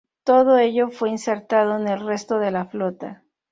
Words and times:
Todo 0.23 0.57
ello 0.57 0.89
fue 0.89 1.11
insertado 1.11 1.77
en 1.79 1.87
el 1.87 1.99
resto 2.03 2.39
de 2.39 2.49
la 2.49 2.65
flota. 2.65 3.21